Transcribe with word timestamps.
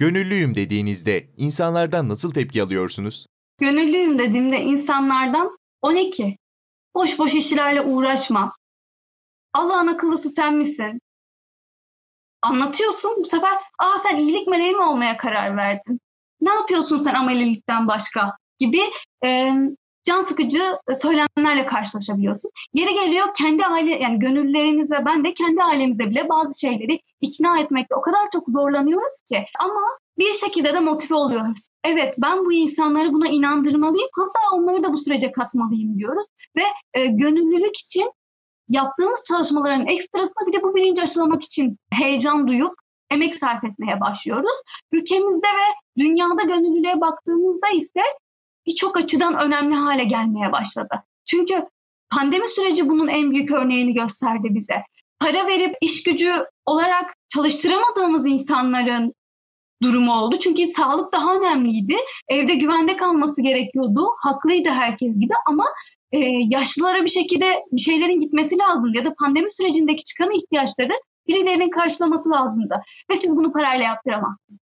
Gönüllüyüm 0.00 0.54
dediğinizde 0.54 1.30
insanlardan 1.36 2.08
nasıl 2.08 2.32
tepki 2.32 2.62
alıyorsunuz? 2.62 3.26
Gönüllüyüm 3.58 4.18
dediğimde 4.18 4.60
insanlardan 4.60 5.58
o 5.82 5.94
ne 5.94 6.10
ki? 6.10 6.38
Boş 6.94 7.18
boş 7.18 7.34
işlerle 7.34 7.80
uğraşma. 7.82 8.56
Allah'ın 9.54 9.86
akıllısı 9.86 10.30
sen 10.30 10.54
misin? 10.56 11.00
Anlatıyorsun 12.42 13.16
bu 13.18 13.24
sefer 13.24 13.52
aa 13.78 13.98
sen 13.98 14.16
iyilik 14.16 14.48
meleği 14.48 14.72
mi 14.72 14.82
olmaya 14.82 15.16
karar 15.16 15.56
verdin? 15.56 16.00
Ne 16.40 16.52
yapıyorsun 16.52 16.98
sen 16.98 17.14
amelilikten 17.14 17.88
başka? 17.88 18.36
Gibi 18.58 18.80
e, 19.24 19.52
can 20.10 20.20
sıkıcı 20.20 20.62
söylemlerle 20.94 21.66
karşılaşabiliyorsun. 21.66 22.50
Yeri 22.74 22.94
geliyor 22.94 23.26
kendi 23.38 23.66
aile 23.66 23.90
yani 23.90 24.18
gönüllülerimize 24.18 25.04
ben 25.06 25.24
de 25.24 25.34
kendi 25.34 25.62
ailemize 25.62 26.10
bile 26.10 26.28
bazı 26.28 26.60
şeyleri 26.60 27.00
ikna 27.20 27.58
etmekte 27.58 27.94
o 27.94 28.00
kadar 28.00 28.30
çok 28.32 28.48
zorlanıyoruz 28.48 29.20
ki 29.28 29.44
ama 29.60 29.80
bir 30.18 30.32
şekilde 30.32 30.74
de 30.74 30.80
motive 30.80 31.14
oluyoruz. 31.14 31.68
Evet 31.84 32.14
ben 32.18 32.44
bu 32.44 32.52
insanları 32.52 33.12
buna 33.12 33.28
inandırmalıyım 33.28 34.08
hatta 34.12 34.56
onları 34.56 34.82
da 34.82 34.92
bu 34.92 34.96
sürece 34.96 35.32
katmalıyım 35.32 35.98
diyoruz 35.98 36.26
ve 36.56 36.62
e, 36.94 37.06
gönüllülük 37.06 37.76
için 37.76 38.10
yaptığımız 38.68 39.24
çalışmaların 39.28 39.86
ekstrasında 39.86 40.46
bir 40.46 40.52
de 40.52 40.62
bu 40.62 40.74
bilinci 40.74 41.02
aşılamak 41.02 41.42
için 41.42 41.78
heyecan 41.92 42.48
duyup 42.48 42.74
emek 43.10 43.34
sarf 43.34 43.64
etmeye 43.64 44.00
başlıyoruz. 44.00 44.56
Ülkemizde 44.92 45.46
ve 45.46 46.02
dünyada 46.02 46.42
gönüllülüğe 46.42 47.00
baktığımızda 47.00 47.68
ise 47.68 48.02
birçok 48.66 48.96
açıdan 48.96 49.38
önemli 49.38 49.74
hale 49.74 50.04
gelmeye 50.04 50.52
başladı. 50.52 50.94
Çünkü 51.26 51.66
pandemi 52.10 52.48
süreci 52.48 52.88
bunun 52.88 53.08
en 53.08 53.30
büyük 53.30 53.50
örneğini 53.50 53.94
gösterdi 53.94 54.48
bize. 54.50 54.82
Para 55.18 55.46
verip 55.46 55.76
iş 55.80 56.02
gücü 56.02 56.32
olarak 56.66 57.14
çalıştıramadığımız 57.28 58.26
insanların 58.26 59.14
durumu 59.82 60.14
oldu. 60.14 60.36
Çünkü 60.38 60.66
sağlık 60.66 61.12
daha 61.12 61.36
önemliydi. 61.36 61.96
Evde 62.28 62.54
güvende 62.54 62.96
kalması 62.96 63.42
gerekiyordu. 63.42 64.08
Haklıydı 64.18 64.68
herkes 64.68 65.18
gibi 65.18 65.32
ama 65.46 65.64
e, 66.12 66.18
yaşlılara 66.48 67.04
bir 67.04 67.10
şekilde 67.10 67.64
bir 67.72 67.80
şeylerin 67.80 68.18
gitmesi 68.18 68.58
lazım 68.58 68.94
ya 68.94 69.04
da 69.04 69.14
pandemi 69.14 69.52
sürecindeki 69.52 70.04
çıkan 70.04 70.30
ihtiyaçları 70.30 70.92
birilerinin 71.28 71.70
karşılaması 71.70 72.30
lazımdı. 72.30 72.82
Ve 73.10 73.16
siz 73.16 73.36
bunu 73.36 73.52
parayla 73.52 73.84
yaptıramazsınız. 73.84 74.59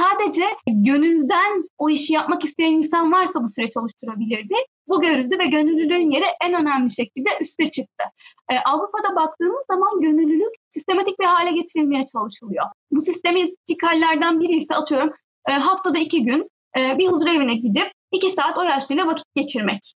Sadece 0.00 0.44
gönülden 0.66 1.68
o 1.78 1.90
işi 1.90 2.12
yapmak 2.12 2.44
isteyen 2.44 2.72
insan 2.72 3.12
varsa 3.12 3.42
bu 3.42 3.48
süreç 3.48 3.76
oluşturabilirdi. 3.76 4.54
Bu 4.88 5.00
görüldü 5.00 5.38
ve 5.38 5.46
gönüllülüğün 5.46 6.10
yeri 6.10 6.24
en 6.44 6.54
önemli 6.54 6.90
şekilde 6.90 7.28
üste 7.40 7.70
çıktı. 7.70 8.04
Ee, 8.50 8.54
Avrupa'da 8.58 9.16
baktığımız 9.16 9.64
zaman 9.70 10.00
gönüllülük 10.00 10.54
sistematik 10.70 11.20
bir 11.20 11.24
hale 11.24 11.52
getirilmeye 11.52 12.06
çalışılıyor. 12.06 12.66
Bu 12.90 13.00
sistematik 13.00 13.82
hallerden 13.82 14.40
biri 14.40 14.56
ise 14.56 14.74
atıyorum 14.74 15.12
e, 15.48 15.52
haftada 15.52 15.98
iki 15.98 16.24
gün 16.24 16.50
e, 16.78 16.98
bir 16.98 17.08
huzur 17.08 17.28
evine 17.28 17.54
gidip 17.54 17.92
iki 18.12 18.30
saat 18.30 18.58
o 18.58 18.62
yaşlıyla 18.62 19.06
vakit 19.06 19.26
geçirmek 19.34 19.94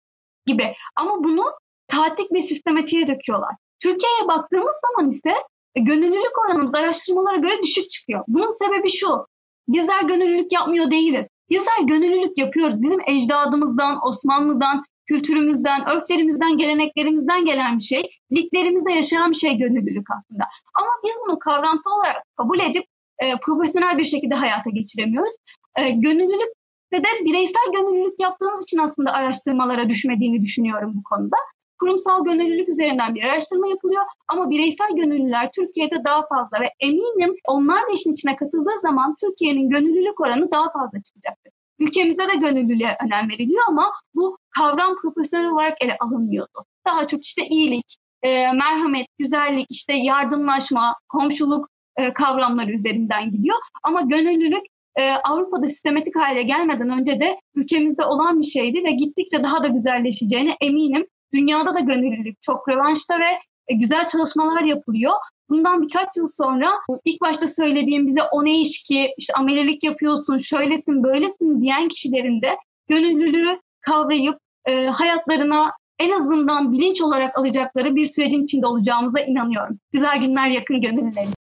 gibi. 0.46 0.74
Ama 0.96 1.24
bunu 1.24 1.44
taatlik 1.88 2.33
bir 2.33 2.40
sistematiğe 2.40 3.08
döküyorlar. 3.08 3.55
Türkiye'ye 3.83 4.28
baktığımız 4.28 4.77
zaman 4.88 5.10
ise 5.10 5.34
e, 5.74 5.80
gönüllülük 5.80 6.38
oranımız 6.46 6.74
araştırmalara 6.74 7.36
göre 7.36 7.62
düşük 7.62 7.90
çıkıyor. 7.90 8.24
Bunun 8.28 8.64
sebebi 8.64 8.90
şu, 8.90 9.27
bizler 9.69 10.02
gönüllülük 10.02 10.52
yapmıyor 10.52 10.91
değiliz. 10.91 11.27
Bizler 11.50 11.83
gönüllülük 11.83 12.38
yapıyoruz. 12.38 12.83
Bizim 12.83 13.00
ecdadımızdan, 13.06 14.06
Osmanlı'dan, 14.06 14.84
kültürümüzden, 15.06 15.88
örflerimizden, 15.91 16.58
geleneklerimizden 16.58 17.44
gelen 17.44 17.78
bir 17.78 17.84
şey. 17.84 18.02
Liglerimizde 18.33 18.92
yaşayan 18.92 19.30
bir 19.30 19.36
şey 19.36 19.58
gönüllülük 19.58 20.06
aslında. 20.19 20.44
Ama 20.74 20.91
biz 21.05 21.12
bunu 21.27 21.39
kavramsal 21.39 21.98
olarak 21.98 22.22
kabul 22.36 22.61
edip 22.61 22.84
e, 23.19 23.36
profesyonel 23.36 23.98
bir 23.98 24.05
şekilde 24.05 24.34
hayata 24.34 24.70
geçiremiyoruz. 24.70 25.33
E, 25.77 25.91
gönüllülük 25.91 26.52
de 26.92 27.02
bireysel 27.24 27.72
gönüllülük 27.77 28.20
yaptığımız 28.20 28.62
için 28.62 28.79
aslında 28.79 29.12
araştırmalara 29.12 29.89
düşmediğini 29.89 30.42
düşünüyorum 30.42 30.92
bu 30.95 31.02
konuda 31.02 31.36
kurumsal 31.78 32.24
gönüllülük 32.24 32.68
üzerinden 32.68 33.14
bir 33.14 33.22
araştırma 33.22 33.68
yapılıyor 33.68 34.02
ama 34.28 34.50
bireysel 34.50 34.96
gönüllüler 34.96 35.50
Türkiye'de 35.52 36.05
daha 36.05 36.27
fazla 36.27 36.61
ve 36.61 36.70
eminim 36.80 37.34
onlar 37.46 37.83
da 37.89 37.92
işin 37.94 38.12
içine 38.12 38.36
katıldığı 38.36 38.78
zaman 38.83 39.16
Türkiye'nin 39.20 39.70
gönüllülük 39.70 40.20
oranı 40.20 40.50
daha 40.50 40.72
fazla 40.72 41.02
çıkacaktır. 41.02 41.52
Ülkemizde 41.78 42.28
de 42.28 42.34
gönüllülüğe 42.34 42.96
önem 43.06 43.28
veriliyor 43.30 43.62
ama 43.68 43.92
bu 44.14 44.38
kavram 44.58 44.96
profesyonel 45.02 45.50
olarak 45.50 45.84
ele 45.84 45.96
alınmıyordu. 46.00 46.64
Daha 46.86 47.06
çok 47.06 47.24
işte 47.24 47.46
iyilik, 47.46 47.96
e, 48.22 48.52
merhamet, 48.52 49.06
güzellik, 49.18 49.67
işte 49.70 49.92
yardımlaşma, 49.96 50.94
komşuluk 51.08 51.68
e, 51.96 52.12
kavramları 52.12 52.72
üzerinden 52.72 53.30
gidiyor. 53.30 53.56
Ama 53.83 54.00
gönüllülük 54.00 54.62
e, 54.96 55.12
Avrupa'da 55.12 55.67
sistematik 55.67 56.17
hale 56.17 56.42
gelmeden 56.42 56.90
önce 56.90 57.20
de 57.20 57.40
ülkemizde 57.55 58.05
olan 58.05 58.40
bir 58.40 58.46
şeydi 58.46 58.84
ve 58.84 58.90
gittikçe 58.90 59.44
daha 59.44 59.62
da 59.62 59.68
güzelleşeceğine 59.68 60.56
eminim. 60.61 61.06
Dünyada 61.34 61.74
da 61.74 61.80
gönüllülük 61.80 62.42
çok 62.42 62.68
revanşta 62.68 63.18
ve 63.20 63.39
e, 63.68 63.74
güzel 63.74 64.06
çalışmalar 64.06 64.62
yapılıyor. 64.62 65.12
Bundan 65.48 65.83
birkaç 65.83 66.16
yıl 66.16 66.27
sonra 66.27 66.70
ilk 67.05 67.20
başta 67.20 67.46
söylediğim 67.46 68.06
bize 68.06 68.22
o 68.22 68.44
ne 68.44 68.61
iş 68.61 68.83
ki 68.83 69.14
işte 69.18 69.33
amelilik 69.34 69.84
yapıyorsun, 69.84 70.38
şöylesin, 70.38 71.02
böylesin 71.02 71.62
diyen 71.62 71.88
kişilerin 71.88 72.42
de 72.42 72.56
gönüllülüğü 72.88 73.61
kavrayıp 73.80 74.38
e, 74.67 74.86
hayatlarına 74.86 75.72
en 75.98 76.11
azından 76.11 76.72
bilinç 76.72 77.02
olarak 77.02 77.38
alacakları 77.38 77.96
bir 77.96 78.06
sürecin 78.06 78.44
içinde 78.44 78.67
olacağımıza 78.67 79.20
inanıyorum. 79.20 79.78
Güzel 79.92 80.20
günler 80.20 80.48
yakın 80.48 80.80
gönüllülerim. 80.80 81.33